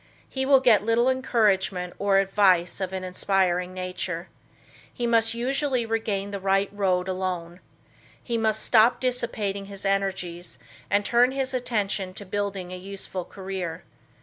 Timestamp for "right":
6.39-6.69